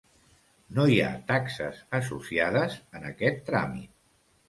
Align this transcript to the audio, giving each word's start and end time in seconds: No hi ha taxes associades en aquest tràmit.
No 0.77 0.85
hi 0.93 0.97
ha 1.03 1.09
taxes 1.33 1.83
associades 2.01 2.81
en 3.01 3.09
aquest 3.15 3.49
tràmit. 3.55 3.99